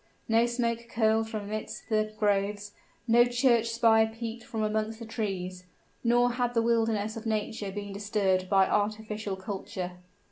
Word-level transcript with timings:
No 0.27 0.47
smoke 0.47 0.87
curled 0.89 1.29
from 1.29 1.43
amidst 1.43 1.87
the 1.87 2.11
groves, 2.17 2.71
no 3.07 3.23
church 3.23 3.69
spire 3.69 4.07
peeped 4.07 4.43
from 4.43 4.63
amongst 4.63 4.97
the 4.97 5.05
trees; 5.05 5.65
nor 6.03 6.31
had 6.31 6.55
the 6.55 6.61
wilderness 6.63 7.15
of 7.15 7.27
nature 7.27 7.71
been 7.71 7.93
disturbed 7.93 8.49
by 8.49 8.67
artificial 8.67 9.35
culture. 9.35 9.99